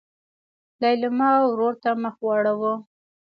[0.81, 2.73] لېلما ورور ته مخ واړوه.